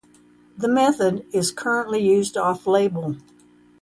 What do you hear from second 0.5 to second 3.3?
The method is currently used off-label.